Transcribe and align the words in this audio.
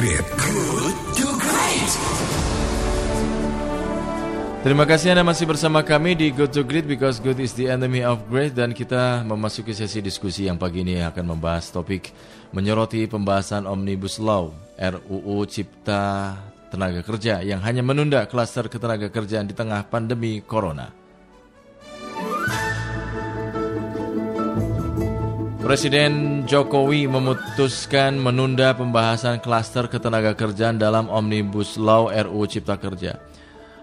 Great. 0.00 0.24
Good 0.32 0.96
to 1.20 1.28
Great. 1.36 1.92
Terima 4.64 4.88
kasih 4.88 5.12
Anda 5.12 5.28
masih 5.28 5.44
bersama 5.44 5.84
kami 5.84 6.16
di 6.16 6.32
Good 6.32 6.56
to 6.56 6.64
Great 6.64 6.88
because 6.88 7.20
good 7.20 7.36
is 7.36 7.52
the 7.52 7.68
enemy 7.68 8.00
of 8.00 8.24
great 8.32 8.56
dan 8.56 8.72
kita 8.72 9.20
memasuki 9.28 9.76
sesi 9.76 10.00
diskusi 10.00 10.48
yang 10.48 10.56
pagi 10.56 10.88
ini 10.88 11.04
akan 11.04 11.36
membahas 11.36 11.68
topik 11.68 12.16
menyoroti 12.56 13.12
pembahasan 13.12 13.68
Omnibus 13.68 14.16
Law 14.16 14.56
RUU 14.80 15.44
Cipta 15.44 16.32
Tenaga 16.72 17.04
Kerja 17.04 17.44
yang 17.44 17.60
hanya 17.60 17.84
menunda 17.84 18.24
klaster 18.24 18.72
ketenaga 18.72 19.12
kerjaan 19.12 19.44
di 19.44 19.52
tengah 19.52 19.84
pandemi 19.84 20.40
Corona. 20.40 20.99
Presiden 25.70 26.42
Jokowi 26.50 27.06
memutuskan 27.06 28.18
menunda 28.18 28.74
pembahasan 28.74 29.38
klaster 29.38 29.86
ketenaga 29.86 30.34
kerjaan 30.34 30.82
dalam 30.82 31.06
Omnibus 31.06 31.78
Law 31.78 32.10
RUU 32.10 32.42
Cipta 32.50 32.74
Kerja. 32.74 33.22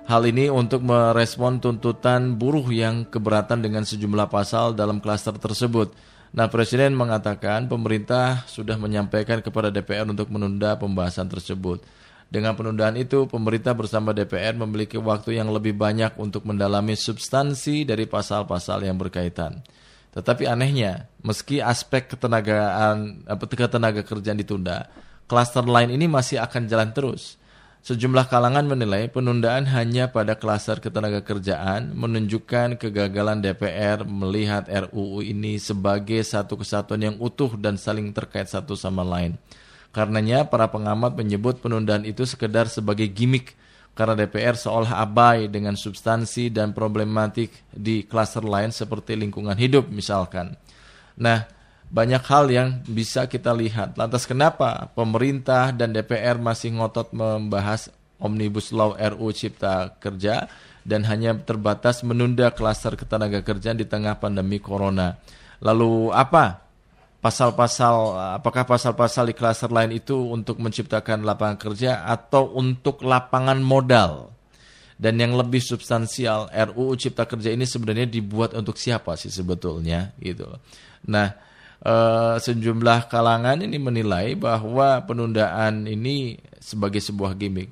Hal 0.04 0.28
ini 0.28 0.52
untuk 0.52 0.84
merespon 0.84 1.64
tuntutan 1.64 2.36
buruh 2.36 2.68
yang 2.76 3.08
keberatan 3.08 3.64
dengan 3.64 3.88
sejumlah 3.88 4.28
pasal 4.28 4.76
dalam 4.76 5.00
klaster 5.00 5.40
tersebut. 5.40 5.96
Nah, 6.36 6.52
Presiden 6.52 6.92
mengatakan 6.92 7.72
pemerintah 7.72 8.44
sudah 8.52 8.76
menyampaikan 8.76 9.40
kepada 9.40 9.72
DPR 9.72 10.04
untuk 10.12 10.28
menunda 10.28 10.76
pembahasan 10.76 11.32
tersebut. 11.32 11.88
Dengan 12.28 12.52
penundaan 12.60 13.00
itu, 13.00 13.32
pemerintah 13.32 13.72
bersama 13.72 14.12
DPR 14.12 14.60
memiliki 14.60 15.00
waktu 15.00 15.40
yang 15.40 15.56
lebih 15.56 15.72
banyak 15.72 16.20
untuk 16.20 16.44
mendalami 16.44 17.00
substansi 17.00 17.88
dari 17.88 18.04
pasal-pasal 18.12 18.84
yang 18.84 19.00
berkaitan. 19.00 19.64
Tetapi 20.18 20.50
anehnya, 20.50 21.06
meski 21.22 21.62
aspek 21.62 22.10
ketenagaan 22.10 23.22
ketenaga 23.54 24.02
kerjaan 24.02 24.42
ditunda, 24.42 24.90
klaster 25.30 25.62
lain 25.62 25.94
ini 25.94 26.10
masih 26.10 26.42
akan 26.42 26.66
jalan 26.66 26.90
terus. 26.90 27.38
Sejumlah 27.86 28.26
kalangan 28.26 28.66
menilai 28.66 29.14
penundaan 29.14 29.70
hanya 29.70 30.10
pada 30.10 30.34
klaster 30.34 30.82
ketenaga 30.82 31.22
kerjaan 31.22 31.94
menunjukkan 31.94 32.82
kegagalan 32.82 33.46
DPR 33.46 34.10
melihat 34.10 34.66
RUU 34.66 35.22
ini 35.22 35.62
sebagai 35.62 36.26
satu 36.26 36.58
kesatuan 36.58 37.14
yang 37.14 37.16
utuh 37.22 37.54
dan 37.54 37.78
saling 37.78 38.10
terkait 38.10 38.50
satu 38.50 38.74
sama 38.74 39.06
lain. 39.06 39.38
Karenanya 39.94 40.50
para 40.50 40.66
pengamat 40.66 41.14
menyebut 41.14 41.62
penundaan 41.62 42.10
itu 42.10 42.26
sekedar 42.26 42.66
sebagai 42.66 43.06
gimmick 43.06 43.54
karena 43.98 44.14
DPR 44.14 44.54
seolah 44.54 45.02
abai 45.02 45.50
dengan 45.50 45.74
substansi 45.74 46.54
dan 46.54 46.78
problematik 46.78 47.74
di 47.74 48.06
klaster 48.06 48.46
lain 48.46 48.70
seperti 48.70 49.18
lingkungan 49.18 49.58
hidup 49.58 49.90
misalkan. 49.90 50.54
Nah, 51.18 51.50
banyak 51.90 52.22
hal 52.30 52.46
yang 52.54 52.70
bisa 52.86 53.26
kita 53.26 53.50
lihat. 53.58 53.98
Lantas 53.98 54.30
kenapa 54.30 54.94
pemerintah 54.94 55.74
dan 55.74 55.98
DPR 55.98 56.38
masih 56.38 56.78
ngotot 56.78 57.10
membahas 57.18 57.90
Omnibus 58.22 58.70
Law 58.70 58.94
RU 58.94 59.34
Cipta 59.34 59.98
Kerja 59.98 60.46
dan 60.86 61.04
hanya 61.10 61.34
terbatas 61.34 62.06
menunda 62.06 62.54
klaster 62.54 62.94
ketenaga 62.94 63.42
kerjaan 63.42 63.82
di 63.82 63.90
tengah 63.90 64.22
pandemi 64.22 64.62
corona. 64.62 65.18
Lalu 65.58 66.14
apa 66.14 66.67
pasal-pasal 67.28 67.96
apakah 68.40 68.64
pasal-pasal 68.64 69.28
di 69.28 69.36
klaster 69.36 69.68
lain 69.68 70.00
itu 70.00 70.16
untuk 70.16 70.64
menciptakan 70.64 71.28
lapangan 71.28 71.60
kerja 71.60 72.08
atau 72.08 72.56
untuk 72.56 73.04
lapangan 73.04 73.60
modal? 73.60 74.32
Dan 74.98 75.20
yang 75.22 75.38
lebih 75.38 75.62
substansial 75.62 76.50
RUU 76.50 76.98
Cipta 76.98 77.30
Kerja 77.30 77.54
ini 77.54 77.70
sebenarnya 77.70 78.10
dibuat 78.10 78.58
untuk 78.58 78.82
siapa 78.82 79.14
sih 79.14 79.30
sebetulnya 79.30 80.10
gitu. 80.18 80.50
Nah, 81.06 81.38
e, 81.78 81.94
sejumlah 82.42 83.06
kalangan 83.06 83.62
ini 83.62 83.78
menilai 83.78 84.34
bahwa 84.34 85.06
penundaan 85.06 85.86
ini 85.86 86.42
sebagai 86.58 86.98
sebuah 86.98 87.38
gimmick. 87.38 87.70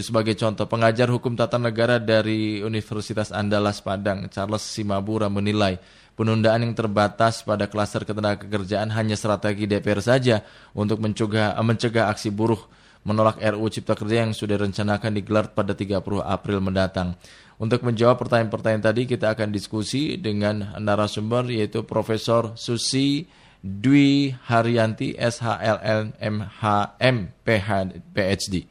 Sebagai 0.00 0.32
contoh, 0.38 0.64
pengajar 0.64 1.12
hukum 1.12 1.36
tata 1.36 1.60
negara 1.60 2.00
dari 2.00 2.64
Universitas 2.64 3.34
Andalas 3.36 3.84
Padang, 3.84 4.32
Charles 4.32 4.64
Simabura 4.64 5.28
menilai 5.28 5.76
penundaan 6.14 6.66
yang 6.66 6.74
terbatas 6.74 7.42
pada 7.42 7.66
klaster 7.66 8.06
ketenaga 8.06 8.46
kerjaan 8.46 8.90
hanya 8.94 9.14
strategi 9.14 9.66
DPR 9.66 10.00
saja 10.02 10.42
untuk 10.74 11.00
mencegah, 11.02 11.58
mencegah 11.60 12.10
aksi 12.10 12.30
buruh 12.30 12.60
menolak 13.00 13.40
RUU 13.40 13.68
Cipta 13.72 13.96
Kerja 13.96 14.28
yang 14.28 14.36
sudah 14.36 14.60
direncanakan 14.60 15.16
digelar 15.16 15.56
pada 15.56 15.72
30 15.72 16.20
April 16.20 16.58
mendatang. 16.60 17.16
Untuk 17.60 17.84
menjawab 17.84 18.16
pertanyaan-pertanyaan 18.20 18.84
tadi 18.84 19.02
kita 19.04 19.32
akan 19.36 19.52
diskusi 19.52 20.16
dengan 20.16 20.76
narasumber 20.80 21.48
yaitu 21.52 21.84
Profesor 21.84 22.56
Susi 22.56 23.28
Dwi 23.60 24.32
Haryanti 24.48 25.12
SHLL 25.16 26.16
MHM 26.16 27.16
PhD. 27.44 28.64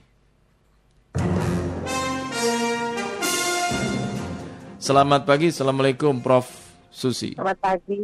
Selamat 4.81 5.21
pagi, 5.29 5.53
Assalamualaikum 5.53 6.17
Prof. 6.25 6.68
Susi. 6.89 7.37
Selamat 7.37 7.61
pagi, 7.61 8.01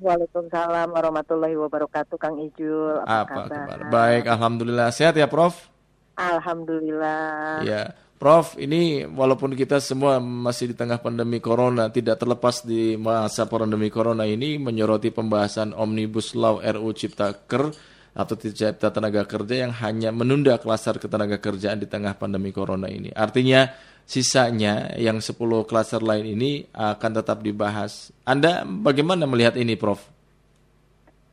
Waalaikumsalam 0.00 0.92
warahmatullahi 0.92 1.56
wabarakatuh, 1.56 2.16
Kang 2.20 2.36
Ijul. 2.36 3.00
Apa, 3.08 3.24
apa 3.24 3.42
kabar? 3.48 3.78
kabar? 3.80 3.90
Baik, 3.90 4.24
Alhamdulillah. 4.28 4.88
Sehat 4.92 5.16
ya, 5.16 5.24
Prof? 5.24 5.72
Alhamdulillah. 6.20 7.64
Ya, 7.64 7.96
Prof, 8.20 8.60
ini 8.60 9.08
walaupun 9.08 9.56
kita 9.56 9.80
semua 9.80 10.20
masih 10.20 10.70
di 10.72 10.76
tengah 10.76 11.00
pandemi 11.00 11.40
Corona, 11.40 11.88
tidak 11.88 12.20
terlepas 12.20 12.60
di 12.60 12.92
masa 13.00 13.48
pandemi 13.48 13.88
Corona 13.88 14.28
ini 14.28 14.60
menyoroti 14.60 15.08
pembahasan 15.08 15.72
Omnibus 15.72 16.36
Law 16.36 16.60
RU 16.60 16.92
Cipta 16.92 17.32
Ker 17.48 17.72
atau 18.12 18.34
Cipta 18.36 18.92
Tenaga 18.92 19.24
Kerja 19.24 19.64
yang 19.64 19.72
hanya 19.72 20.12
menunda 20.12 20.60
klaster 20.60 21.00
ketenaga 21.00 21.40
kerjaan 21.40 21.80
di 21.80 21.88
tengah 21.88 22.12
pandemi 22.20 22.52
Corona 22.52 22.92
ini. 22.92 23.08
Artinya, 23.08 23.72
sisanya 24.04 24.94
yang 25.00 25.18
10 25.18 25.36
klaster 25.68 26.02
lain 26.02 26.36
ini 26.36 26.66
akan 26.74 27.10
tetap 27.22 27.40
dibahas. 27.40 28.10
Anda 28.24 28.64
bagaimana 28.66 29.24
melihat 29.24 29.56
ini, 29.56 29.74
Prof? 29.74 30.02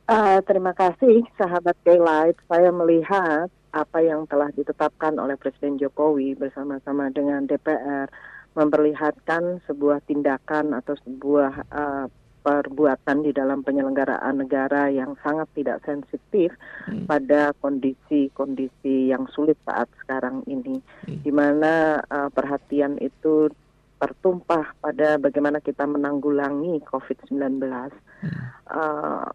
Uh, 0.08 0.40
terima 0.48 0.72
kasih, 0.72 1.20
sahabat 1.36 1.76
Daylight. 1.84 2.40
Saya 2.48 2.72
melihat 2.72 3.52
apa 3.76 3.98
yang 4.00 4.24
telah 4.24 4.48
ditetapkan 4.56 5.20
oleh 5.20 5.36
Presiden 5.36 5.76
Jokowi 5.76 6.32
bersama-sama 6.32 7.12
dengan 7.12 7.44
DPR 7.44 8.08
memperlihatkan 8.56 9.60
sebuah 9.68 10.00
tindakan 10.08 10.72
atau 10.72 10.96
sebuah 11.04 11.52
uh, 11.68 12.06
perbuatan 12.48 13.28
di 13.28 13.36
dalam 13.36 13.60
penyelenggaraan 13.60 14.40
negara 14.40 14.88
yang 14.88 15.12
sangat 15.20 15.52
tidak 15.52 15.84
sensitif 15.84 16.48
hmm. 16.88 17.04
pada 17.04 17.52
kondisi-kondisi 17.60 19.12
yang 19.12 19.28
sulit 19.28 19.60
saat 19.68 19.84
sekarang 20.00 20.40
ini, 20.48 20.80
hmm. 21.04 21.20
di 21.20 21.28
mana 21.28 22.00
uh, 22.08 22.32
perhatian 22.32 22.96
itu 23.04 23.52
tertumpah 24.00 24.72
pada 24.80 25.20
bagaimana 25.20 25.60
kita 25.60 25.84
menanggulangi 25.84 26.80
COVID-19. 26.88 27.68
Hmm. 27.68 28.32
Uh, 28.64 29.28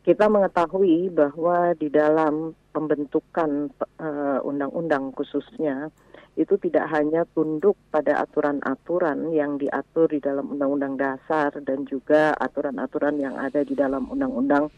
kita 0.00 0.32
mengetahui 0.32 1.12
bahwa 1.12 1.76
di 1.76 1.92
dalam 1.92 2.56
pembentukan 2.72 3.68
uh, 4.00 4.40
undang-undang 4.40 5.12
khususnya 5.12 5.92
itu 6.40 6.56
tidak 6.56 6.88
hanya 6.88 7.28
tunduk 7.36 7.76
pada 7.92 8.22
aturan-aturan 8.24 9.34
yang 9.34 9.60
diatur 9.60 10.08
di 10.08 10.22
dalam 10.22 10.48
Undang-Undang 10.56 10.94
Dasar 10.96 11.52
dan 11.60 11.84
juga 11.84 12.32
aturan-aturan 12.38 13.20
yang 13.20 13.36
ada 13.36 13.60
di 13.60 13.76
dalam 13.76 14.08
Undang-Undang 14.08 14.72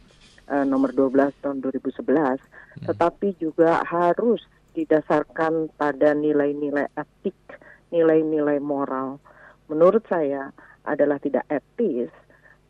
uh, 0.51 0.65
Nomor 0.67 0.91
12 0.97 1.39
Tahun 1.39 1.59
2011, 1.63 2.03
hmm. 2.03 2.89
tetapi 2.91 3.39
juga 3.39 3.85
harus 3.87 4.43
didasarkan 4.73 5.71
pada 5.77 6.17
nilai-nilai 6.17 6.89
etik, 6.97 7.37
nilai-nilai 7.93 8.59
moral. 8.59 9.21
Menurut 9.69 10.03
saya 10.09 10.51
adalah 10.83 11.21
tidak 11.23 11.47
etis 11.53 12.11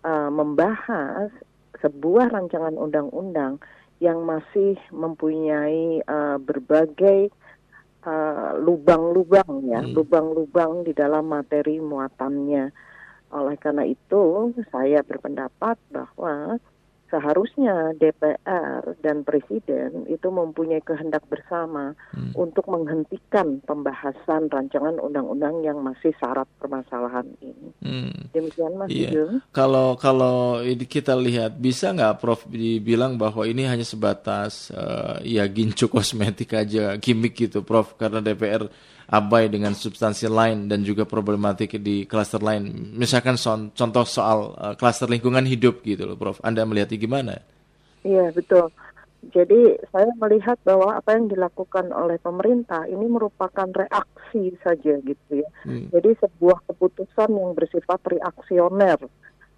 uh, 0.04 0.28
membahas 0.28 1.30
sebuah 1.82 2.30
rancangan 2.30 2.78
undang-undang 2.78 3.58
yang 3.98 4.22
masih 4.22 4.78
mempunyai 4.90 6.02
uh, 6.06 6.38
berbagai 6.38 7.30
uh, 8.06 8.58
lubang-lubang 8.58 9.66
ya, 9.66 9.82
hmm. 9.82 9.94
lubang-lubang 9.94 10.86
di 10.86 10.94
dalam 10.94 11.30
materi 11.30 11.78
muatannya. 11.78 12.70
Oleh 13.32 13.56
karena 13.56 13.86
itu, 13.86 14.52
saya 14.70 15.00
berpendapat 15.06 15.78
bahwa 15.90 16.58
seharusnya 17.12 17.92
DPR 18.00 18.96
dan 19.04 19.20
Presiden 19.28 20.08
itu 20.08 20.32
mempunyai 20.32 20.80
kehendak 20.80 21.20
bersama 21.28 21.92
hmm. 22.16 22.32
untuk 22.32 22.64
menghentikan 22.72 23.60
pembahasan 23.68 24.48
rancangan 24.48 24.96
undang-undang 24.96 25.60
yang 25.60 25.84
masih 25.84 26.16
syarat 26.16 26.48
permasalahan 26.56 27.28
ini. 27.44 27.68
Hmm. 27.84 28.16
Demikian 28.32 28.80
Mas 28.80 28.88
iya. 28.88 29.12
Kalau 29.52 30.00
kalau 30.00 30.64
kita 30.88 31.12
lihat 31.12 31.60
bisa 31.60 31.92
nggak 31.92 32.24
Prof 32.24 32.48
dibilang 32.48 33.20
bahwa 33.20 33.44
ini 33.44 33.68
hanya 33.68 33.84
sebatas 33.84 34.72
uh, 34.72 35.20
ya 35.20 35.44
gincu 35.44 35.92
kosmetik 35.92 36.56
aja, 36.56 36.96
gimmick 36.96 37.36
gitu 37.36 37.60
Prof 37.60 37.92
karena 38.00 38.24
DPR 38.24 38.72
abai 39.12 39.52
dengan 39.52 39.76
substansi 39.76 40.24
lain 40.32 40.72
dan 40.72 40.80
juga 40.80 41.04
problematik 41.04 41.76
di 41.84 42.08
klaster 42.08 42.40
lain. 42.40 42.96
Misalkan 42.96 43.36
so 43.36 43.52
contoh 43.76 44.08
soal 44.08 44.56
uh, 44.56 44.72
klaster 44.72 45.04
lingkungan 45.04 45.44
hidup 45.44 45.84
gitu 45.84 46.08
loh, 46.08 46.16
Prof. 46.16 46.40
Anda 46.40 46.64
melihatnya 46.64 46.96
gimana? 46.96 47.34
Iya 48.00 48.32
betul. 48.32 48.72
Jadi 49.30 49.78
saya 49.94 50.10
melihat 50.18 50.58
bahwa 50.66 50.98
apa 50.98 51.14
yang 51.14 51.30
dilakukan 51.30 51.94
oleh 51.94 52.18
pemerintah 52.18 52.90
ini 52.90 53.06
merupakan 53.06 53.70
reaksi 53.70 54.56
saja 54.64 54.98
gitu 54.98 55.30
ya. 55.30 55.48
Hmm. 55.62 55.86
Jadi 55.94 56.18
sebuah 56.18 56.64
keputusan 56.72 57.30
yang 57.30 57.54
bersifat 57.54 58.02
reaksioner. 58.02 58.98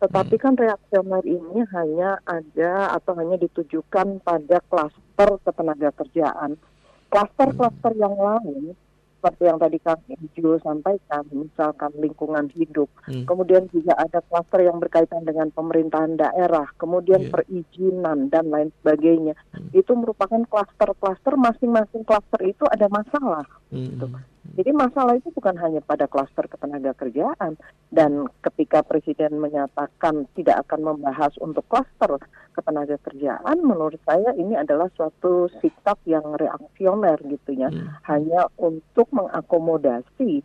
Tetapi 0.04 0.36
hmm. 0.36 0.42
kan 0.44 0.54
reaksioner 0.60 1.24
ini 1.24 1.64
hanya 1.72 2.20
ada 2.28 2.92
atau 2.92 3.16
hanya 3.16 3.40
ditujukan 3.40 4.20
pada 4.20 4.60
klaster 4.68 5.30
ketenaga 5.46 5.88
kerjaan. 5.96 6.60
Klaster-klaster 7.08 7.94
yang 7.96 8.18
lain 8.18 8.76
seperti 9.24 9.48
yang 9.48 9.56
tadi 9.56 9.80
Kang 9.80 10.04
Ijo 10.04 10.60
sampaikan, 10.60 11.24
misalkan 11.32 11.96
lingkungan 11.96 12.52
hidup, 12.52 12.92
hmm. 13.08 13.24
kemudian 13.24 13.64
juga 13.72 13.96
ada 13.96 14.20
klaster 14.20 14.68
yang 14.68 14.76
berkaitan 14.76 15.24
dengan 15.24 15.48
pemerintahan 15.48 16.20
daerah, 16.20 16.68
kemudian 16.76 17.24
yeah. 17.24 17.32
perizinan 17.32 18.28
dan 18.28 18.52
lain 18.52 18.68
sebagainya. 18.84 19.32
Hmm. 19.56 19.72
Itu 19.72 19.96
merupakan 19.96 20.44
klaster-klaster 20.44 21.40
masing-masing 21.40 22.04
klaster 22.04 22.44
itu 22.44 22.68
ada 22.68 22.84
masalah. 22.92 23.48
Hmm. 23.72 23.96
Gitu. 23.96 24.06
Jadi 24.52 24.70
masalah 24.76 25.16
itu 25.16 25.32
bukan 25.32 25.56
hanya 25.56 25.80
pada 25.80 26.04
klaster 26.04 26.44
ketenaga 26.44 26.92
kerjaan 26.92 27.56
dan 27.88 28.28
ketika 28.44 28.84
presiden 28.84 29.40
menyatakan 29.40 30.28
tidak 30.36 30.68
akan 30.68 30.94
membahas 30.94 31.32
untuk 31.40 31.64
klaster 31.66 32.20
ketenaga 32.52 33.00
kerjaan, 33.02 33.64
menurut 33.64 33.98
saya 34.04 34.36
ini 34.36 34.54
adalah 34.54 34.92
suatu 34.94 35.48
sikap 35.58 35.98
yang 36.04 36.36
reaksioner 36.36 37.18
gitu 37.24 37.56
ya, 37.56 37.72
hmm. 37.72 38.04
hanya 38.06 38.46
untuk 38.60 39.10
mengakomodasi 39.10 40.44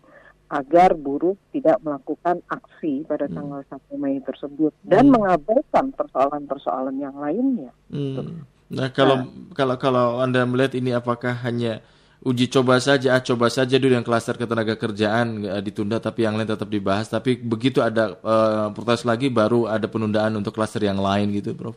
agar 0.50 0.98
buruh 0.98 1.38
tidak 1.54 1.78
melakukan 1.86 2.42
aksi 2.50 3.06
pada 3.06 3.30
hmm. 3.30 3.36
tanggal 3.38 3.62
1 3.70 4.02
Mei 4.02 4.18
tersebut 4.26 4.74
dan 4.82 5.06
hmm. 5.06 5.14
mengabaikan 5.14 5.94
persoalan-persoalan 5.94 6.98
yang 6.98 7.14
lainnya. 7.20 7.70
Hmm. 7.94 8.48
Nah, 8.70 8.90
kalau 8.94 9.26
nah, 9.26 9.54
kalau 9.54 9.76
kalau 9.78 10.08
Anda 10.22 10.46
melihat 10.46 10.78
ini 10.78 10.94
apakah 10.94 11.38
hanya 11.46 11.82
uji 12.20 12.52
coba 12.52 12.84
saja, 12.84 13.16
ah, 13.16 13.24
coba 13.24 13.48
saja 13.48 13.80
dulu 13.80 13.96
yang 13.96 14.04
klaster 14.04 14.36
ketenaga 14.36 14.76
kerjaan 14.76 15.48
uh, 15.48 15.62
ditunda 15.64 16.04
tapi 16.04 16.28
yang 16.28 16.36
lain 16.36 16.50
tetap 16.52 16.68
dibahas. 16.68 17.08
Tapi 17.08 17.40
begitu 17.40 17.80
ada 17.80 18.20
uh, 18.20 18.68
protes 18.76 19.08
lagi 19.08 19.32
baru 19.32 19.72
ada 19.72 19.88
penundaan 19.88 20.36
untuk 20.36 20.52
klaster 20.52 20.84
yang 20.84 21.00
lain 21.00 21.32
gitu, 21.32 21.56
Prof. 21.56 21.76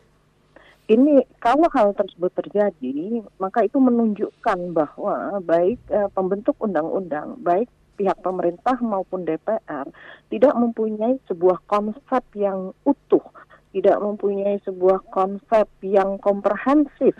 Ini 0.83 1.23
kalau 1.39 1.71
hal 1.71 1.95
tersebut 1.95 2.27
terjadi, 2.35 3.23
maka 3.39 3.63
itu 3.63 3.79
menunjukkan 3.79 4.75
bahwa 4.75 5.39
baik 5.39 5.79
uh, 5.87 6.11
pembentuk 6.11 6.59
undang-undang, 6.59 7.39
baik 7.39 7.71
pihak 7.95 8.19
pemerintah 8.19 8.75
maupun 8.83 9.23
DPR 9.23 9.87
tidak 10.27 10.53
mempunyai 10.59 11.15
sebuah 11.31 11.63
konsep 11.71 12.23
yang 12.35 12.75
utuh, 12.83 13.23
tidak 13.71 13.95
mempunyai 14.03 14.59
sebuah 14.67 15.07
konsep 15.07 15.71
yang 15.79 16.19
komprehensif 16.19 17.15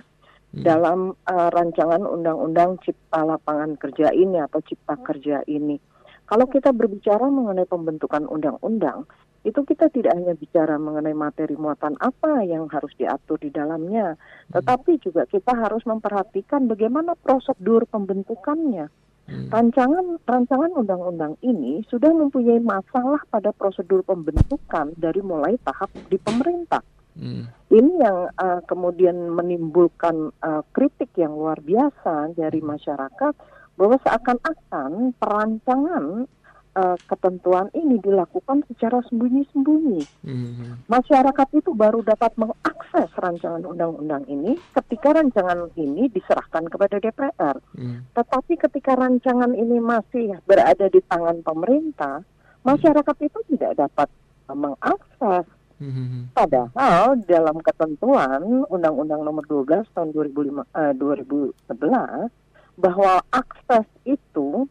Hmm. 0.53 0.61
dalam 0.61 0.99
uh, 1.25 1.49
rancangan 1.49 2.05
undang-undang 2.05 2.77
cipta 2.85 3.25
lapangan 3.25 3.73
kerja 3.73 4.13
ini 4.13 4.37
atau 4.37 4.61
cipta 4.61 4.93
kerja 5.01 5.41
ini. 5.49 5.81
Kalau 6.29 6.45
kita 6.45 6.69
berbicara 6.69 7.25
mengenai 7.25 7.65
pembentukan 7.65 8.29
undang-undang, 8.29 9.09
itu 9.41 9.59
kita 9.65 9.89
tidak 9.89 10.13
hanya 10.13 10.37
bicara 10.37 10.77
mengenai 10.77 11.17
materi 11.17 11.57
muatan 11.57 11.97
apa 11.97 12.45
yang 12.45 12.69
harus 12.69 12.93
diatur 13.01 13.41
di 13.41 13.49
dalamnya, 13.49 14.13
hmm. 14.13 14.53
tetapi 14.53 15.01
juga 15.01 15.25
kita 15.25 15.57
harus 15.57 15.81
memperhatikan 15.89 16.69
bagaimana 16.69 17.17
prosedur 17.17 17.89
pembentukannya. 17.89 18.93
Hmm. 19.25 19.49
Rancangan 19.49 20.21
rancangan 20.21 20.69
undang-undang 20.77 21.33
ini 21.41 21.81
sudah 21.89 22.13
mempunyai 22.13 22.61
masalah 22.61 23.25
pada 23.33 23.49
prosedur 23.57 24.05
pembentukan 24.05 24.93
dari 25.01 25.25
mulai 25.25 25.57
tahap 25.65 25.89
di 26.13 26.21
pemerintah. 26.21 26.85
Hmm. 27.13 27.45
Ini 27.69 27.93
yang 28.01 28.17
uh, 28.37 28.61
kemudian 28.65 29.33
menimbulkan 29.33 30.33
uh, 30.41 30.61
kritik 30.73 31.13
yang 31.17 31.33
luar 31.33 31.61
biasa 31.61 32.33
dari 32.33 32.61
masyarakat 32.61 33.33
bahwa 33.73 33.97
seakan-akan 34.05 35.17
perancangan 35.17 36.29
uh, 36.77 36.97
ketentuan 37.09 37.69
ini 37.73 37.97
dilakukan 38.01 38.65
secara 38.69 39.01
sembunyi-sembunyi. 39.09 40.01
Hmm. 40.25 40.81
Masyarakat 40.89 41.47
itu 41.57 41.73
baru 41.73 42.05
dapat 42.05 42.33
mengakses 42.37 43.09
rancangan 43.17 43.65
undang-undang 43.65 44.25
ini 44.29 44.57
ketika 44.73 45.17
rancangan 45.17 45.69
ini 45.77 46.09
diserahkan 46.09 46.69
kepada 46.69 47.01
DPR. 47.01 47.57
Hmm. 47.77 48.05
Tetapi 48.13 48.53
ketika 48.57 48.97
rancangan 48.97 49.53
ini 49.53 49.77
masih 49.81 50.37
berada 50.45 50.89
di 50.89 51.01
tangan 51.05 51.41
pemerintah, 51.41 52.21
masyarakat 52.65 53.15
itu 53.21 53.39
tidak 53.53 53.89
dapat 53.89 54.09
mengakses 54.51 55.47
Mm-hmm. 55.83 56.31
Padahal 56.31 57.19
dalam 57.27 57.59
ketentuan 57.59 58.63
Undang-Undang 58.71 59.21
Nomor 59.27 59.43
12 59.51 59.83
tahun 59.91 60.15
2005, 60.15 60.63
uh, 60.63 60.93
2011 60.95 62.31
bahwa 62.79 63.19
akses 63.35 63.85
itu 64.07 64.65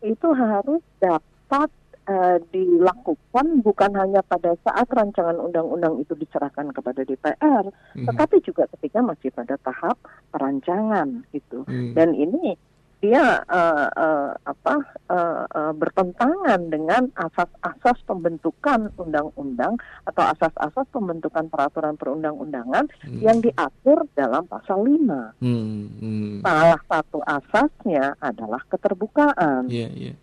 itu 0.00 0.28
harus 0.32 0.80
dapat 0.98 1.68
uh, 2.08 2.40
dilakukan 2.48 3.60
bukan 3.60 3.92
hanya 3.96 4.20
pada 4.24 4.56
saat 4.64 4.88
rancangan 4.88 5.36
undang-undang 5.36 6.00
itu 6.00 6.16
diserahkan 6.16 6.72
kepada 6.72 7.04
DPR, 7.04 7.64
mm-hmm. 7.68 8.08
tetapi 8.08 8.36
juga 8.40 8.64
ketika 8.76 9.04
masih 9.04 9.30
pada 9.32 9.60
tahap 9.60 10.00
perancangan 10.32 11.28
gitu. 11.32 11.68
Mm-hmm. 11.68 11.92
Dan 11.92 12.08
ini 12.16 12.56
dia 13.04 13.44
uh, 13.44 13.88
uh, 13.92 14.32
apa 14.48 14.74
uh, 15.12 15.44
uh, 15.44 15.72
bertentangan 15.76 16.72
dengan 16.72 17.12
asas-asas 17.12 18.00
pembentukan 18.08 18.88
undang-undang 18.96 19.76
atau 20.08 20.24
asas-asas 20.32 20.88
pembentukan 20.88 21.52
peraturan 21.52 22.00
perundang-undangan 22.00 22.88
hmm. 23.04 23.20
yang 23.20 23.44
diatur 23.44 24.08
dalam 24.16 24.48
pasal 24.48 24.80
5. 24.88 25.44
Hmm. 25.44 25.84
Hmm. 26.00 26.34
Salah 26.40 26.80
satu 26.88 27.20
asasnya 27.28 28.16
adalah 28.24 28.64
keterbukaan. 28.72 29.68
Yeah, 29.68 29.92
yeah. 29.92 30.16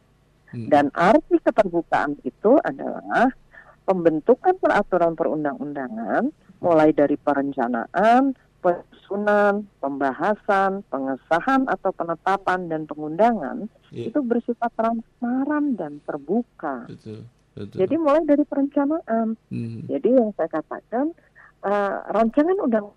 Hmm. 0.50 0.66
Dan 0.66 0.90
arti 0.98 1.38
keterbukaan 1.38 2.18
itu 2.26 2.58
adalah 2.66 3.30
pembentukan 3.86 4.58
peraturan 4.58 5.14
perundang-undangan 5.14 6.34
mulai 6.62 6.94
dari 6.94 7.18
perencanaan, 7.18 8.34
penyusunan, 8.62 9.66
pembahasan, 9.82 10.86
pengesahan 10.88 11.68
atau 11.68 11.92
penetapan 11.92 12.70
dan 12.70 12.88
pengundangan 12.88 13.68
yeah. 13.90 14.08
itu 14.08 14.22
bersifat 14.22 14.72
transparan 14.78 15.76
dan 15.76 16.00
terbuka. 16.06 16.88
Betul, 16.88 17.26
betul. 17.58 17.78
Jadi 17.82 17.96
mulai 17.98 18.24
dari 18.24 18.44
perencanaan. 18.46 19.36
Hmm. 19.50 19.82
Jadi 19.90 20.10
yang 20.14 20.32
saya 20.38 20.48
katakan 20.48 21.12
uh, 21.64 21.96
rancangan 22.12 22.58
undang 22.62 22.92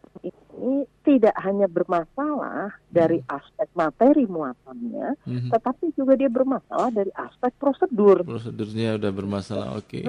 ini 0.55 0.87
tidak 1.05 1.35
hanya 1.43 1.67
bermasalah 1.69 2.73
dari 2.89 3.21
hmm. 3.21 3.29
aspek 3.29 3.69
materi 3.75 4.25
muatannya, 4.25 5.19
hmm. 5.27 5.51
tetapi 5.53 5.93
juga 5.93 6.15
dia 6.17 6.31
bermasalah 6.31 6.89
dari 6.95 7.11
aspek 7.13 7.53
prosedur. 7.61 8.25
Prosedurnya 8.25 8.97
udah 8.97 9.13
bermasalah, 9.13 9.69
oke. 9.77 10.01
Okay. 10.01 10.05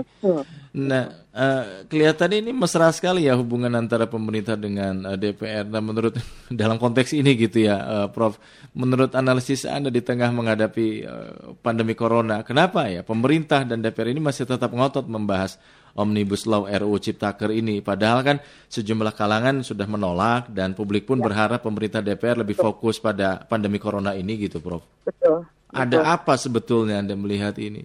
Nah, 0.77 1.11
uh, 1.33 1.83
kelihatan 1.89 2.31
ini 2.39 2.55
mesra 2.55 2.87
sekali 2.93 3.27
ya 3.27 3.35
hubungan 3.35 3.73
antara 3.75 4.07
pemerintah 4.07 4.55
dengan 4.55 5.03
uh, 5.03 5.17
eh, 5.17 5.19
DPR. 5.19 5.65
Dan 5.67 5.81
menurut 5.83 6.13
dalam 6.61 6.77
konteks 6.79 7.11
ini 7.17 7.35
gitu 7.35 7.65
ya, 7.65 7.75
uh, 7.81 8.07
Prof. 8.07 8.39
Menurut 8.77 9.11
analisis 9.17 9.67
Anda 9.67 9.91
di 9.91 9.99
tengah 9.99 10.31
menghadapi 10.31 10.87
uh, 11.03 11.31
pandemi 11.59 11.97
corona, 11.97 12.45
kenapa 12.45 12.87
ya 12.87 13.01
pemerintah 13.01 13.67
dan 13.67 13.81
DPR 13.81 14.13
ini 14.13 14.21
masih 14.23 14.47
tetap 14.47 14.71
ngotot 14.71 15.09
membahas 15.09 15.57
Omnibus 15.95 16.43
Law 16.43 16.67
RUU 16.67 16.99
Ciptaker 16.99 17.55
ini. 17.55 17.79
Padahal 17.79 18.19
kan 18.21 18.37
sejumlah 18.67 19.15
kalangan 19.15 19.63
sudah 19.63 19.87
menolak 19.87 20.51
dan 20.51 20.75
publik 20.75 21.07
pun 21.07 21.23
ya. 21.23 21.25
berharap 21.31 21.63
pemerintah 21.63 22.03
DPR 22.03 22.43
lebih 22.43 22.59
betul. 22.59 22.75
fokus 22.75 22.99
pada 22.99 23.47
pandemi 23.47 23.79
corona 23.79 24.11
ini 24.11 24.35
gitu, 24.35 24.59
Prof. 24.59 24.83
Betul. 25.07 25.47
Ada 25.71 26.19
apa 26.19 26.35
sebetulnya 26.35 26.99
Anda 26.99 27.15
melihat 27.15 27.55
ini? 27.59 27.83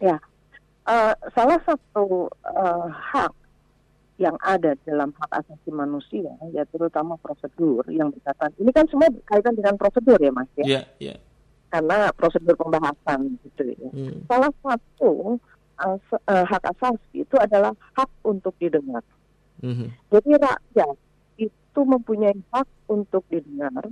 Ya, 0.00 0.16
uh, 0.88 1.12
salah 1.36 1.60
satu 1.64 2.32
uh, 2.48 2.88
hak 2.88 3.32
yang 4.20 4.36
ada 4.44 4.76
dalam 4.84 5.12
hak 5.16 5.32
asasi 5.44 5.72
manusia, 5.72 6.28
ya 6.52 6.64
terutama 6.68 7.16
prosedur 7.20 7.84
yang 7.88 8.12
berkaitan. 8.12 8.52
Ini 8.60 8.70
kan 8.72 8.84
semua 8.92 9.08
berkaitan 9.08 9.56
dengan 9.56 9.74
prosedur 9.80 10.20
ya, 10.20 10.32
Mas 10.32 10.48
ya. 10.60 10.64
Iya, 10.64 10.64
yeah, 10.64 10.84
iya. 11.00 11.08
Yeah. 11.16 11.18
Karena 11.70 11.98
prosedur 12.12 12.56
pembahasan 12.56 13.40
gitu 13.40 13.72
ya. 13.72 13.88
Hmm. 13.88 14.20
Salah 14.28 14.52
satu 14.60 15.40
as, 15.80 16.04
uh, 16.28 16.44
hak 16.44 16.64
asasi 16.76 17.24
itu 17.24 17.36
adalah 17.40 17.72
hak 17.96 18.10
untuk 18.22 18.52
didengar. 18.60 19.02
Mm-hmm. 19.60 19.88
Jadi 20.12 20.30
rakyat 20.36 20.96
itu 21.40 21.80
mempunyai 21.80 22.36
hak 22.52 22.68
untuk 22.88 23.24
didengar, 23.32 23.84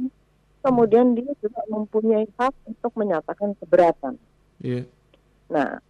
kemudian 0.61 1.17
dia 1.17 1.33
juga 1.41 1.65
mempunyai 1.73 2.29
hak 2.37 2.55
untuk 2.69 2.93
menyatakan 2.97 3.57
keberatan. 3.57 4.15
Yeah. 4.61 4.85
Nah, 5.49 5.81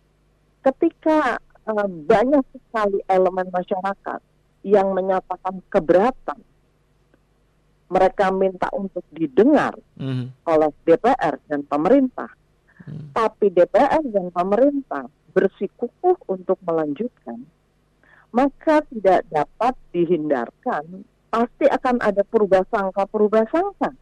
ketika 0.63 1.43
uh, 1.67 1.89
banyak 1.89 2.45
sekali 2.55 3.03
elemen 3.11 3.51
masyarakat 3.51 4.21
yang 4.63 4.95
menyatakan 4.95 5.63
keberatan, 5.71 6.39
mereka 7.89 8.29
minta 8.29 8.69
untuk 8.77 9.03
didengar 9.11 9.73
mm-hmm. 9.97 10.45
oleh 10.45 10.71
DPR 10.85 11.41
dan 11.49 11.65
pemerintah, 11.65 12.29
mm. 12.85 13.17
tapi 13.17 13.49
DPR 13.49 14.05
dan 14.13 14.29
pemerintah 14.29 15.09
bersikukuh 15.39 16.19
untuk 16.27 16.59
melanjutkan, 16.67 17.47
maka 18.35 18.83
tidak 18.91 19.23
dapat 19.31 19.75
dihindarkan 19.95 21.07
pasti 21.31 21.71
akan 21.71 22.03
ada 22.03 22.27
purba 22.27 22.67
sangka 22.67 23.07
purba 23.07 23.47
sangka 23.49 23.95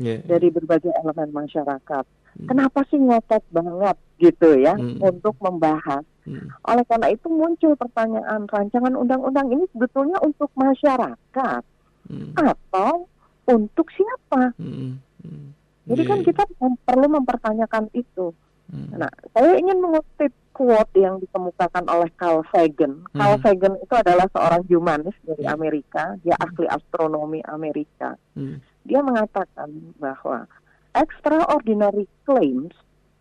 Yeah. 0.00 0.24
dari 0.24 0.48
berbagai 0.48 0.88
elemen 1.04 1.36
masyarakat. 1.36 2.04
Kenapa 2.48 2.80
sih 2.88 2.96
ngotot 2.96 3.44
banget 3.52 3.96
gitu 4.16 4.56
ya 4.56 4.72
Hmm. 4.72 4.96
untuk 4.98 5.36
membahas? 5.36 6.00
Hmm. 6.24 6.48
Oleh 6.64 6.80
karena 6.88 7.12
itu 7.12 7.28
muncul 7.28 7.76
pertanyaan 7.76 8.48
rancangan 8.48 8.96
undang-undang 8.96 9.52
ini 9.52 9.68
sebetulnya 9.68 10.16
untuk 10.24 10.48
masyarakat 10.56 11.62
Hmm. 12.08 12.32
atau 12.34 13.04
untuk 13.44 13.84
siapa? 13.92 14.56
Hmm. 14.56 14.96
Hmm. 15.20 15.52
Jadi 15.84 16.02
Iya, 16.02 16.08
kan 16.08 16.18
iya. 16.18 16.26
kita 16.32 16.42
perlu 16.88 17.06
mempertanyakan 17.12 17.84
itu. 17.92 18.32
Hmm. 18.72 18.96
Nah, 18.96 19.12
saya 19.36 19.60
ingin 19.60 19.76
mengutip 19.76 20.32
quote 20.52 20.92
yang 20.94 21.16
dikemukakan 21.18 21.88
oleh 21.88 22.12
Carl 22.14 22.44
Sagan. 22.52 23.02
Carl 23.12 23.36
Hmm. 23.36 23.44
Sagan 23.44 23.74
itu 23.80 23.94
adalah 23.96 24.26
seorang 24.30 24.62
humanis 24.68 25.16
dari 25.24 25.44
Hmm. 25.44 25.54
Amerika, 25.56 26.04
dia 26.20 26.36
ahli 26.38 26.66
astronomi 26.68 27.40
Amerika. 27.44 28.14
Hmm. 28.36 28.60
Dia 28.84 29.00
mengatakan 29.00 29.68
bahwa 29.96 30.44
extraordinary 30.92 32.04
claims 32.22 32.76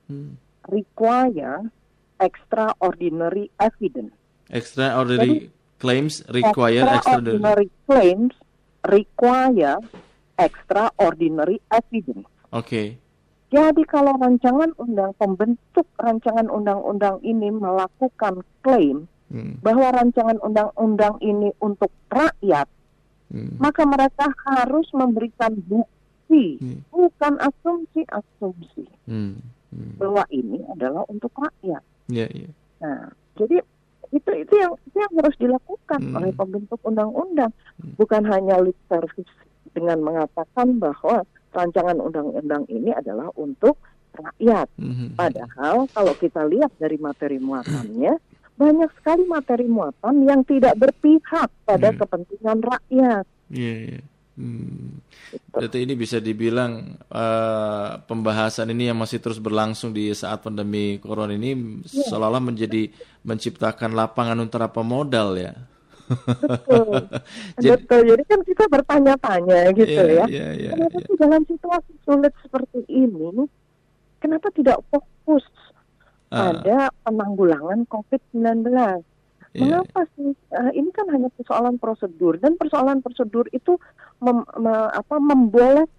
Hmm. 0.05 0.35
require 0.67 1.71
extraordinary 2.19 3.50
evidence. 3.57 4.13
Extraordinary 4.51 5.50
claims 5.79 6.21
require 6.29 6.83
extraordinary. 6.85 7.39
extraordinary 7.39 7.67
claims 7.88 8.33
require 8.85 9.77
extraordinary 10.38 11.57
evidence. 11.71 12.27
Oke. 12.51 13.00
Jadi 13.51 13.84
kalau 13.84 14.15
rancangan 14.15 14.72
undang 14.79 15.12
pembentuk 15.20 15.84
rancangan 16.00 16.48
undang-undang 16.48 17.20
ini 17.20 17.51
melakukan 17.51 18.48
klaim 18.63 19.12
Hmm. 19.31 19.60
bahwa 19.63 19.96
rancangan 19.96 20.36
undang-undang 20.43 21.15
ini 21.20 21.55
untuk 21.63 21.88
rakyat, 22.12 22.67
Hmm. 23.31 23.55
maka 23.63 23.88
mereka 23.88 24.27
harus 24.43 24.88
memberikan 24.91 25.55
bukti, 25.67 26.60
Hmm. 26.60 26.84
bukan 26.91 27.39
asumsi-asumsi 27.39 28.88
Hmm. 29.08 29.39
Hmm. 29.72 29.96
bahwa 29.96 30.27
ini 30.31 30.60
adalah 30.67 31.08
untuk 31.08 31.31
rakyat. 31.36 31.79
Iya, 32.12 32.27
iya. 32.27 32.50
Nah, 32.84 33.08
jadi 33.39 33.63
itu 34.12 34.31
itu 34.36 34.53
yang 34.60 34.75
itu 34.84 34.98
yang 35.00 35.13
harus 35.15 35.36
dilakukan 35.39 36.00
Hmm. 36.03 36.15
oleh 36.20 36.31
pembentuk 36.36 36.79
undang-undang, 36.84 37.55
Hmm. 37.79 37.96
bukan 37.96 38.27
hanya 38.27 38.60
lip 38.60 38.75
service 38.91 39.31
dengan 39.72 40.03
mengatakan 40.03 40.75
bahwa 40.75 41.24
rancangan 41.51 42.00
undang-undang 42.00 42.63
ini 42.67 42.91
adalah 42.91 43.27
untuk 43.36 43.77
rakyat. 44.12 44.67
Hmm. 44.75 45.15
Padahal 45.15 45.88
kalau 45.91 46.13
kita 46.15 46.43
lihat 46.48 46.72
dari 46.75 47.00
materi 47.00 47.39
muatannya, 47.39 48.20
banyak 48.55 48.91
sekali 49.00 49.24
materi 49.25 49.65
muatan 49.65 50.27
yang 50.27 50.43
tidak 50.43 50.75
berpihak 50.77 51.50
pada 51.63 51.89
Hmm. 51.91 51.98
kepentingan 52.00 52.60
rakyat. 52.60 53.25
Iya, 53.51 53.75
iya. 53.88 54.01
Hmm. 54.39 55.00
Gitu. 55.31 55.48
Berarti 55.51 55.77
ini 55.84 55.93
bisa 55.96 56.17
dibilang 56.20 56.96
eh, 57.12 57.89
pembahasan 58.08 58.72
ini 58.72 58.91
yang 58.91 59.00
masih 59.00 59.20
terus 59.20 59.39
berlangsung 59.39 59.91
di 59.91 60.12
saat 60.15 60.39
pandemi 60.43 61.00
corona 61.00 61.36
ini 61.36 61.84
Iya. 61.84 62.12
seolah-olah 62.12 62.43
menjadi 62.43 62.91
menciptakan 63.24 63.91
lapangan 63.91 64.39
untuk 64.39 64.63
pemodal 64.72 65.36
ya. 65.36 65.53
Betul. 66.39 66.88
Jadi- 67.63 67.74
Betul. 67.79 68.01
Jadi 68.08 68.24
kan 68.25 68.39
kita 68.41 68.63
bertanya-tanya 68.67 69.60
gitu 69.74 69.91
Iya, 69.91 70.03
ya. 70.03 70.25
iya, 70.27 70.48
iya, 70.53 70.70
kenapa 70.72 70.98
iya. 70.98 71.05
sih 71.05 71.15
dalam 71.15 71.41
situasi 71.43 71.93
sulit 72.01 72.34
seperti 72.39 72.79
ini, 72.88 73.46
kenapa 74.17 74.48
tidak 74.51 74.81
fokus 74.88 75.46
Ah, 76.27 76.55
pada 76.55 76.77
penanggulangan 77.03 77.84
COVID-19? 77.86 78.72
iya. 78.72 79.03
Mengapa 79.53 80.08
sih? 80.15 80.31
Eh, 80.31 80.72
ini 80.74 80.89
kan 80.89 81.12
hanya 81.12 81.27
persoalan 81.29 81.75
prosedur 81.75 82.38
dan 82.38 82.55
persoalan 82.55 83.00
prosedur 83.00 83.51
itu 83.51 83.75
mem- 84.17 84.48
me- 84.55 84.91
apa, 84.91 85.15
membolehkan 85.17 85.91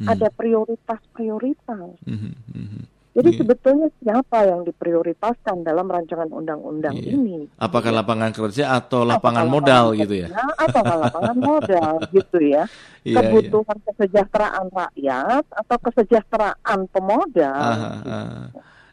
Hmm. 0.00 0.06
ada 0.06 0.28
prioritas-prioritas. 0.30 1.96
Mhm, 2.04 2.32
mhm. 2.48 2.80
Jadi 3.16 3.32
Iya. 3.32 3.38
sebetulnya 3.40 3.88
siapa 3.96 4.44
yang 4.44 4.60
diprioritaskan 4.68 5.64
dalam 5.64 5.88
rancangan 5.88 6.28
undang-undang 6.28 7.00
Iya. 7.00 7.16
ini? 7.16 7.48
Apakah 7.56 7.88
lapangan 7.88 8.28
kerja 8.28 8.76
atau 8.76 9.08
lapangan 9.08 9.48
Apakah 9.48 9.54
modal 9.56 9.84
lapangan 9.88 10.00
gitu 10.04 10.14
ya? 10.20 10.28
Atau 10.60 10.82
lapangan 10.84 11.36
modal 11.40 11.92
gitu 12.20 12.38
ya? 12.44 12.62
Iya, 13.00 13.08
iya. 13.08 13.16
Kebutuhan 13.24 13.78
kesejahteraan 13.88 14.66
rakyat 14.68 15.44
atau 15.48 15.76
kesejahteraan 15.80 16.78
pemodal? 16.92 17.56
Aha, 17.56 17.90
aha. 18.04 18.42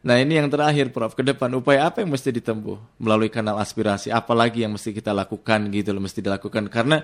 Nah 0.03 0.15
ini 0.19 0.35
yang 0.39 0.47
terakhir 0.47 0.91
Prof, 0.91 1.15
ke 1.15 1.23
depan 1.23 1.47
upaya 1.55 1.87
apa 1.87 1.99
yang 1.99 2.11
mesti 2.11 2.31
ditempuh 2.31 2.79
melalui 2.99 3.27
kanal 3.27 3.59
aspirasi? 3.59 4.07
Apalagi 4.07 4.63
yang 4.63 4.71
mesti 4.71 4.95
kita 4.95 5.11
lakukan 5.11 5.67
gitu 5.67 5.91
loh, 5.91 5.99
mesti 6.03 6.19
dilakukan 6.19 6.71
karena 6.71 7.03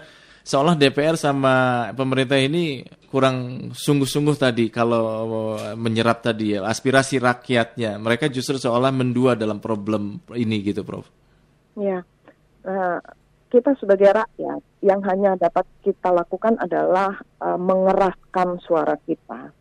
seolah 0.50 0.74
DPR 0.74 1.14
sama 1.14 1.86
pemerintah 1.94 2.42
ini 2.42 2.82
kurang 3.14 3.70
sungguh-sungguh 3.70 4.34
tadi 4.34 4.74
kalau 4.74 5.54
menyerap 5.78 6.26
tadi 6.26 6.58
ya 6.58 6.66
aspirasi 6.66 7.22
rakyatnya. 7.22 8.02
Mereka 8.02 8.34
justru 8.34 8.58
seolah 8.58 8.90
mendua 8.90 9.38
dalam 9.38 9.62
problem 9.62 10.26
ini 10.34 10.66
gitu 10.66 10.82
Prof. 10.82 11.06
Ya, 11.78 12.02
Nah, 12.66 13.00
kita 13.50 13.74
sebagai 13.80 14.12
rakyat 14.12 14.62
yang 14.84 15.02
hanya 15.08 15.40
dapat 15.40 15.66
kita 15.82 16.12
lakukan 16.12 16.60
adalah 16.60 17.18
eh, 17.18 17.60
mengeraskan 17.60 18.60
suara 18.62 19.00
kita. 19.08 19.56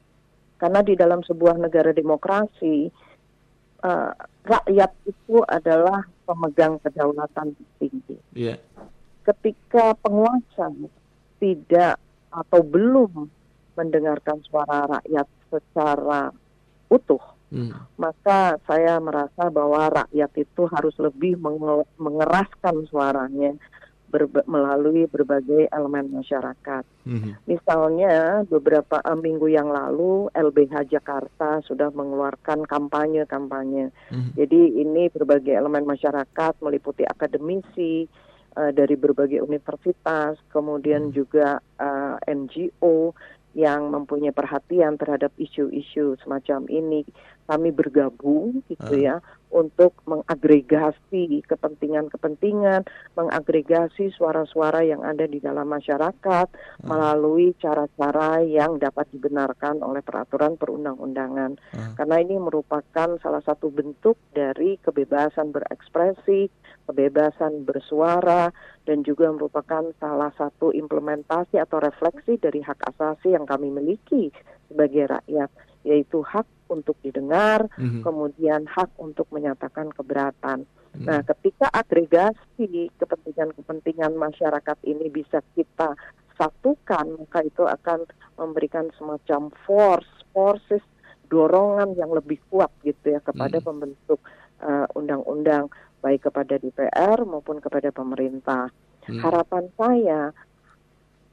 Karena 0.59 0.83
di 0.83 0.99
dalam 0.99 1.23
sebuah 1.23 1.57
negara 1.57 1.95
demokrasi, 1.95 2.91
eh, 3.87 4.11
rakyat 4.45 4.91
itu 5.07 5.41
adalah 5.47 6.03
pemegang 6.27 6.83
kedaulatan 6.83 7.55
tinggi. 7.79 8.17
Iya. 8.35 8.59
Ketika 9.29 9.93
penguasa 10.01 10.73
tidak 11.37 12.01
atau 12.33 12.61
belum 12.65 13.29
mendengarkan 13.77 14.41
suara 14.49 14.89
rakyat 14.89 15.29
secara 15.53 16.33
utuh, 16.89 17.21
Hmm. 17.49 17.73
maka 17.97 18.57
saya 18.65 18.97
merasa 19.01 19.53
bahwa 19.53 19.89
rakyat 19.89 20.33
itu 20.33 20.65
harus 20.73 20.97
lebih 20.97 21.37
menge- 21.37 21.89
mengeraskan 22.01 22.89
suaranya 22.89 23.53
berba- 24.09 24.45
melalui 24.49 25.05
berbagai 25.05 25.69
elemen 25.69 26.09
masyarakat. 26.09 26.85
Mhm. 27.05 27.45
Misalnya 27.45 28.45
beberapa 28.49 29.05
eh, 29.05 29.17
minggu 29.17 29.53
yang 29.53 29.69
lalu 29.69 30.33
LBH 30.33 30.89
Jakarta 30.89 31.61
sudah 31.65 31.93
mengeluarkan 31.93 32.65
kampanye-kampanye. 32.65 33.93
Mhm. 34.09 34.31
Jadi 34.37 34.61
ini 34.81 35.13
berbagai 35.13 35.53
elemen 35.53 35.85
masyarakat 35.85 36.53
meliputi 36.65 37.05
akademisi 37.05 38.09
eh, 38.59 38.73
dari 38.75 38.99
berbagai 38.99 39.39
universitas, 39.41 40.35
kemudian 40.51 41.15
juga 41.15 41.63
eh, 41.79 42.17
NGO 42.27 43.15
yang 43.57 43.91
mempunyai 43.91 44.31
perhatian 44.31 44.99
terhadap 44.99 45.33
isu-isu 45.39 46.15
semacam 46.23 46.67
ini. 46.69 47.03
Kami 47.49 47.73
bergabung 47.73 48.61
gitu 48.69 48.95
Ah. 48.99 49.01
ya 49.01 49.17
untuk 49.49 49.97
mengagregasi 50.05 51.41
kepentingan-kepentingan, 51.49 52.85
mengagregasi 53.17 54.13
suara-suara 54.13 54.85
yang 54.85 55.01
ada 55.05 55.25
di 55.25 55.41
dalam 55.41 55.69
masyarakat 55.69 56.47
melalui 56.85 57.57
cara-cara 57.57 58.45
yang 58.45 58.77
dapat 58.77 59.09
dibenarkan 59.13 59.81
oleh 59.81 60.05
peraturan 60.05 60.61
perundang-undangan. 60.61 61.57
Ah. 61.75 61.97
Karena 61.97 62.17
ini 62.21 62.37
merupakan 62.37 63.17
salah 63.21 63.43
satu 63.43 63.73
bentuk 63.73 64.21
dari 64.37 64.77
kebebasan 64.85 65.51
berekspresi, 65.51 66.53
kebebasan 66.89 67.65
bersuara, 67.65 68.53
dan 68.89 69.05
juga 69.05 69.29
merupakan 69.33 69.85
salah 70.01 70.33
satu 70.37 70.73
implementasi 70.73 71.61
atau 71.61 71.81
refleksi 71.81 72.41
dari 72.41 72.65
hak 72.65 72.81
asasi 72.97 73.37
yang 73.37 73.45
kami 73.45 73.69
miliki 73.69 74.33
sebagai 74.69 75.09
rakyat, 75.09 75.51
yaitu 75.85 76.21
hak 76.25 76.49
untuk 76.69 76.97
didengar, 77.03 77.67
Mhm. 77.77 78.05
kemudian 78.05 78.65
hak 78.69 78.93
untuk 79.01 79.29
menyatakan 79.33 79.91
keberatan. 79.93 80.69
Hmm. 80.97 81.05
Nah, 81.05 81.21
ketika 81.25 81.69
agregasi 81.69 82.89
kepentingan-kepentingan 82.97 84.17
masyarakat 84.17 84.79
ini 84.89 85.13
bisa 85.13 85.45
kita 85.53 85.93
satukan, 86.39 87.19
maka 87.19 87.43
itu 87.45 87.67
akan 87.67 88.07
memberikan 88.39 88.89
semacam 88.97 89.51
force, 89.67 90.13
forces, 90.33 90.85
dorongan 91.29 91.93
yang 91.99 92.09
lebih 92.09 92.41
kuat 92.49 92.73
gitu 92.81 93.13
ya 93.13 93.21
kepada 93.21 93.61
Hmm. 93.61 93.67
pembentuk 93.69 94.21
uh, 94.65 94.89
undang-undang 94.97 95.69
baik 96.01 96.31
kepada 96.31 96.57
DPR 96.57 97.21
maupun 97.29 97.61
kepada 97.61 97.93
pemerintah. 97.93 98.73
Hmm. 99.05 99.21
Harapan 99.21 99.69
saya 99.77 100.33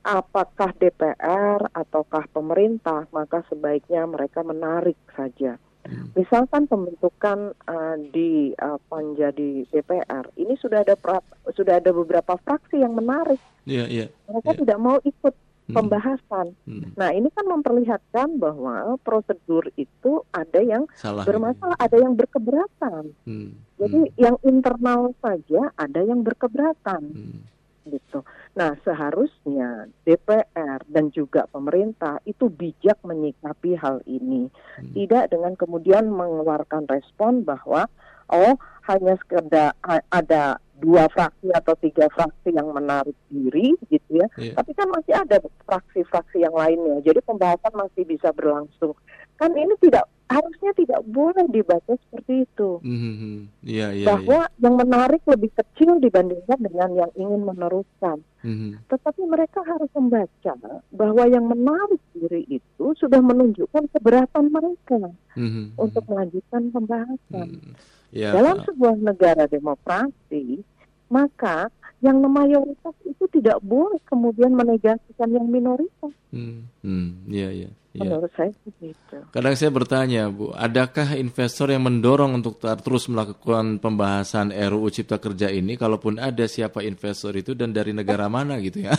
apakah 0.06 0.70
DPR 0.78 1.66
ataukah 1.74 2.30
pemerintah 2.30 3.10
maka 3.10 3.42
sebaiknya 3.50 4.06
mereka 4.06 4.46
menarik 4.46 4.96
saja. 5.12 5.58
Hmm. 5.82 6.10
Misalkan 6.14 6.66
pembentukan 6.66 7.54
uh, 7.66 7.98
di 8.10 8.54
uh, 8.56 8.78
panja 8.86 9.30
di 9.30 9.66
DPR 9.68 10.30
ini 10.36 10.54
sudah 10.56 10.82
ada 10.82 10.94
pra- 10.94 11.26
sudah 11.50 11.78
ada 11.78 11.90
beberapa 11.90 12.38
fraksi 12.38 12.82
yang 12.82 12.94
menarik. 12.94 13.38
Iya, 13.66 13.86
iya. 13.86 14.06
Mereka 14.26 14.50
Iya. 14.52 14.60
tidak 14.62 14.80
mau 14.80 14.98
ikut 15.02 15.34
Hmm. 15.66 15.82
pembahasan. 15.82 16.54
Hmm. 16.70 16.94
Nah, 16.94 17.10
ini 17.10 17.26
kan 17.34 17.50
memperlihatkan 17.50 18.38
bahwa 18.38 19.02
prosedur 19.02 19.66
itu 19.74 20.22
ada 20.30 20.62
yang 20.62 20.86
Salah. 20.94 21.26
bermasalah, 21.26 21.74
ada 21.82 21.98
yang 21.98 22.14
berkeberatan. 22.14 23.18
Hmm. 23.26 23.50
Jadi 23.82 24.14
yang 24.14 24.38
internal 24.46 25.18
saja 25.18 25.74
ada 25.74 26.06
yang 26.06 26.22
berkeberatan. 26.22 27.02
Hmm. 27.10 27.42
Gitu. 27.88 28.26
Nah, 28.58 28.74
seharusnya 28.82 29.90
DPR 30.04 30.82
dan 30.90 31.14
juga 31.14 31.46
pemerintah 31.50 32.20
itu 32.26 32.50
bijak 32.50 33.00
menyikapi 33.06 33.78
hal 33.78 34.02
ini. 34.10 34.50
Hmm. 34.80 34.94
Tidak 34.94 35.32
dengan 35.32 35.54
kemudian 35.54 36.10
mengeluarkan 36.10 36.90
respon 36.90 37.46
bahwa 37.46 37.86
oh 38.34 38.58
hanya 38.90 39.18
sekedar 39.22 39.74
ada 40.10 40.58
dua 40.76 41.08
fraksi 41.08 41.50
atau 41.56 41.74
tiga 41.80 42.12
fraksi 42.12 42.52
yang 42.52 42.68
menarik 42.76 43.16
diri 43.32 43.78
gitu 43.88 44.20
ya. 44.20 44.28
Yeah. 44.36 44.56
Tapi 44.60 44.72
kan 44.76 44.88
masih 44.92 45.14
ada 45.16 45.38
fraksi-fraksi 45.64 46.44
yang 46.44 46.56
lainnya. 46.56 47.00
Jadi 47.06 47.24
pembahasan 47.24 47.74
masih 47.74 48.04
bisa 48.04 48.36
berlangsung. 48.36 48.94
Kan 49.40 49.56
ini 49.56 49.76
tidak 49.80 50.08
harusnya 50.26 50.72
tidak 50.74 51.02
boleh 51.06 51.46
dibaca 51.54 51.94
seperti 51.94 52.50
itu. 52.50 52.82
Mm-hmm. 52.82 53.36
Yeah, 53.62 53.92
yeah, 53.94 54.08
Bahwa 54.10 54.50
yeah. 54.50 54.62
yang 54.66 54.76
menarik 54.82 55.22
lebih 55.30 55.54
kecil 55.54 56.02
dibandingkan 56.02 56.60
dengan 56.66 56.90
yang 56.98 57.12
ingin 57.14 57.42
meneruskan. 57.46 58.26
Mm-hmm. 58.42 58.90
Tetapi 58.90 59.22
mereka 59.26 59.62
harus 59.66 59.90
membaca 59.94 60.54
bahwa 60.94 61.24
yang 61.30 61.46
menarik 61.46 62.02
diri 62.18 62.46
itu 62.50 62.86
sudah 62.98 63.22
menunjukkan 63.22 63.86
keberatan 63.94 64.50
mereka 64.50 65.14
mm-hmm. 65.38 65.78
untuk 65.78 66.04
melanjutkan 66.10 66.74
pembahasan. 66.74 67.48
Mm-hmm. 67.62 67.74
Yeah. 68.16 68.34
Dalam 68.34 68.66
sebuah 68.66 68.96
negara 68.98 69.46
demokrasi, 69.46 70.66
maka 71.10 71.70
yang 72.02 72.22
mayoritas 72.26 72.96
itu 73.06 73.26
tidak 73.34 73.62
boleh 73.66 73.98
kemudian 74.06 74.54
menegasikan 74.54 75.30
yang 75.32 75.48
minoritas. 75.50 76.14
Hmm, 76.30 76.70
hmm, 76.86 77.26
iya, 77.30 77.50
iya. 77.96 78.12
Menurut 78.12 78.32
saya 78.36 78.52
begitu. 78.68 79.16
Kadang 79.32 79.56
saya 79.56 79.72
bertanya, 79.72 80.28
Bu, 80.28 80.52
adakah 80.52 81.16
investor 81.16 81.72
yang 81.72 81.88
mendorong 81.88 82.44
untuk 82.44 82.60
terus 82.60 83.08
melakukan 83.08 83.80
pembahasan 83.80 84.52
RUU 84.52 84.92
Cipta 84.92 85.18
Kerja 85.18 85.48
ini? 85.48 85.80
Kalaupun 85.80 86.20
ada, 86.20 86.44
siapa 86.46 86.84
investor 86.84 87.32
itu 87.40 87.56
dan 87.56 87.72
dari 87.72 87.96
negara 87.96 88.28
mana 88.28 88.60
gitu 88.60 88.84
ya? 88.84 88.94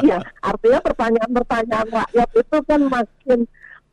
Iya, 0.00 0.22
artinya 0.50 0.80
pertanyaan-pertanyaan 0.86 1.88
rakyat 1.90 2.30
itu 2.38 2.56
kan 2.62 2.80
makin 2.86 3.40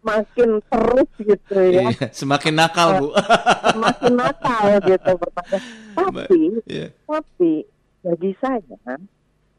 makin 0.05 0.49
terus 0.69 1.09
gitu 1.17 1.57
ya. 1.57 1.89
Iya, 1.89 2.13
semakin 2.13 2.53
nakal 2.53 2.87
bu. 3.01 3.07
semakin 3.75 4.13
nakal 4.13 4.65
gitu 4.85 5.11
pertanyaan. 5.17 5.63
Tapi, 5.97 6.41
yeah. 6.69 6.89
tapi 7.09 7.65
bagi 8.05 8.31
saya 8.37 9.01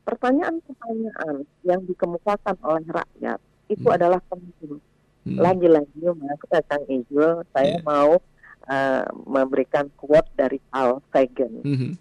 pertanyaan-pertanyaan 0.07 1.43
yang 1.67 1.83
dikemukakan 1.83 2.57
oleh 2.63 2.87
rakyat 2.87 3.43
itu 3.67 3.87
hmm. 3.87 3.97
adalah 3.97 4.21
penting. 4.31 4.79
Hmm. 5.27 5.39
Lagi-lagi 5.43 6.07
mas 6.15 6.39
Kang 6.71 6.87
Ijul, 6.87 7.43
saya 7.51 7.79
yeah. 7.79 7.83
mau 7.83 8.23
uh, 8.71 9.07
memberikan 9.27 9.91
quote 9.99 10.31
dari 10.39 10.63
Al 10.71 11.03
Sagan. 11.11 11.67
Hmm. 11.67 11.93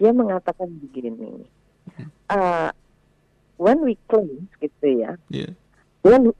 Dia 0.00 0.12
mengatakan 0.16 0.68
begini, 0.80 1.44
uh, 2.32 2.72
when 3.60 3.84
we 3.84 3.96
claim 4.08 4.48
gitu 4.60 4.88
ya, 5.04 5.20
yeah. 5.28 5.52
when 6.00 6.32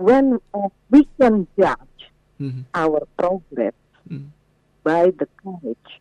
when 0.00 0.40
uh, 0.56 0.72
we 0.88 1.04
can 1.20 1.44
judge 1.60 2.00
mm-hmm. 2.40 2.64
our 2.72 3.04
progress 3.20 3.76
mm-hmm. 4.08 4.32
by 4.80 5.12
the 5.20 5.28
courage 5.44 5.92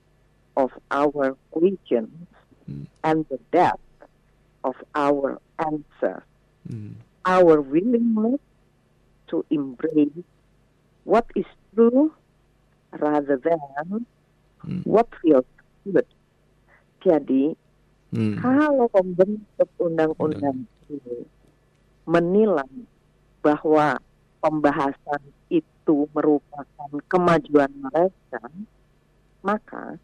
of 0.56 0.72
our 0.89 1.36
questions 1.51 2.15
mm-hmm. 2.63 2.88
and 3.03 3.27
the 3.27 3.39
depth 3.51 3.84
of 4.63 4.75
our 4.96 5.36
answers, 5.60 6.24
mm-hmm. 6.63 6.96
Our 7.25 7.62
willingness 7.62 8.40
to 9.28 9.46
embrace 9.50 10.25
what 11.04 11.25
is 11.36 11.46
true 11.74 12.12
rather 13.00 13.38
than 13.38 14.06
mm. 14.66 14.82
what 14.86 15.08
feels 15.22 15.48
good. 15.88 16.06
Jadi, 17.01 17.56
mm. 18.13 18.38
kalau 18.42 18.92
pembentuk 18.92 19.70
undang-undang 19.80 20.68
ini 20.92 21.25
menilai 22.06 22.74
bahwa 23.42 23.98
pembahasan 24.44 25.22
itu 25.50 26.05
merupakan 26.14 26.92
kemajuan 27.10 27.72
mereka, 27.74 28.44
maka 29.42 29.98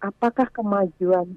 apakah 0.00 0.48
kemajuan 0.52 1.36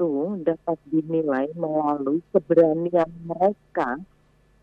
itu 0.00 0.40
dapat 0.40 0.78
dinilai 0.88 1.52
melalui 1.52 2.24
keberanian 2.32 3.10
mereka 3.20 4.00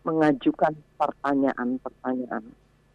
mengajukan 0.06 0.74
pertanyaan-pertanyaan. 0.98 2.44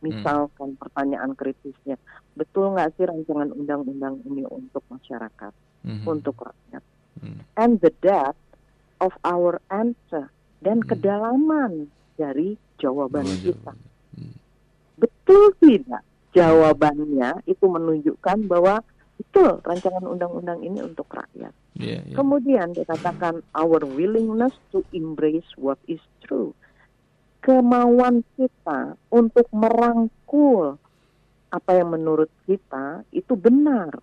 Misalkan 0.04 0.76
hmm. 0.76 0.80
pertanyaan 0.84 1.32
kritisnya, 1.32 1.96
betul 2.36 2.76
nggak 2.76 2.92
sih 3.00 3.08
rancangan 3.08 3.56
undang-undang 3.56 4.20
ini 4.28 4.44
untuk 4.44 4.84
masyarakat, 4.92 5.54
hmm. 5.88 6.04
untuk 6.04 6.36
rakyat? 6.44 6.84
Hmm. 7.24 7.40
And 7.56 7.80
the 7.80 7.96
depth 8.04 8.40
of 9.00 9.16
our 9.24 9.64
answer 9.72 10.28
dan 10.60 10.84
hmm. 10.84 10.88
kedalaman 10.92 11.88
dari 12.20 12.60
jawaban 12.84 13.24
oh, 13.24 13.40
kita. 13.40 13.74
Hmm. 14.20 14.36
Betul 15.00 15.56
tidak? 15.64 16.04
Jawabannya 16.36 17.46
itu 17.48 17.64
menunjukkan 17.64 18.50
bahwa 18.52 18.84
betul 19.16 19.62
rancangan 19.64 20.04
undang-undang 20.04 20.60
ini 20.66 20.84
untuk 20.84 21.08
rakyat. 21.14 21.54
Yeah, 21.74 22.06
yeah. 22.06 22.18
Kemudian 22.18 22.74
dikatakan 22.78 23.42
our 23.56 23.82
willingness 23.86 24.54
to 24.74 24.86
embrace 24.94 25.48
what 25.58 25.78
is 25.90 26.02
true. 26.26 26.54
Kemauan 27.44 28.24
kita 28.40 28.96
untuk 29.12 29.46
merangkul 29.52 30.80
apa 31.52 31.72
yang 31.76 31.94
menurut 31.94 32.32
kita 32.48 33.04
itu 33.12 33.36
benar 33.36 34.00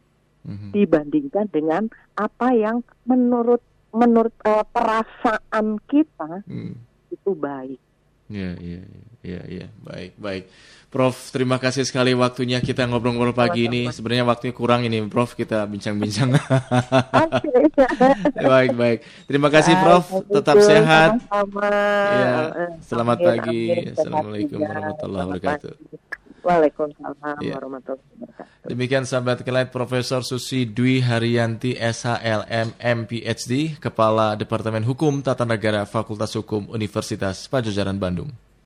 mm-hmm. 0.46 0.70
dibandingkan 0.70 1.48
dengan 1.50 1.88
apa 2.14 2.52
yang 2.52 2.84
menurut 3.08 3.64
menurut 3.90 4.30
uh, 4.46 4.62
perasaan 4.70 5.82
kita 5.90 6.46
mm. 6.46 6.74
itu 7.10 7.30
baik. 7.34 7.80
Iya, 8.30 8.54
iya, 8.62 8.80
iya, 9.26 9.40
iya, 9.50 9.66
baik, 9.82 10.14
baik. 10.14 10.44
Prof, 10.90 11.14
terima 11.30 11.58
kasih 11.58 11.86
sekali 11.86 12.14
waktunya 12.18 12.58
kita 12.58 12.86
ngobrol-ngobrol 12.86 13.34
pagi 13.34 13.66
ini. 13.66 13.90
Sebenarnya 13.90 14.26
waktunya 14.26 14.54
kurang 14.54 14.86
ini, 14.86 15.02
Prof, 15.06 15.38
kita 15.38 15.66
bincang-bincang. 15.66 16.34
baik, 18.50 18.72
baik. 18.74 18.98
Terima 19.26 19.50
kasih, 19.50 19.74
Prof. 19.82 20.06
Tetap 20.30 20.56
sehat. 20.62 21.10
Ya, 22.10 22.34
selamat 22.86 23.18
pagi. 23.22 23.62
Assalamualaikum 23.94 24.58
warahmatullahi 24.62 25.26
wabarakatuh. 25.30 25.74
Waalaikumsalam 26.40 27.38
ya. 27.44 27.54
warahmatullahi 27.56 28.04
wabarakatuh. 28.16 28.68
Demikian 28.68 29.04
sahabat 29.08 29.44
kelait 29.46 29.68
Profesor 29.72 30.20
Susi 30.26 30.66
Dwi 30.68 31.00
Haryanti 31.04 31.76
SHLM 31.78 32.76
MPhD, 32.76 33.76
Kepala 33.78 34.36
Departemen 34.36 34.84
Hukum 34.84 35.20
Tata 35.24 35.44
Negara 35.48 35.86
Fakultas 35.88 36.32
Hukum 36.36 36.68
Universitas 36.72 37.44
Pajajaran 37.48 37.96
Bandung. 37.96 38.32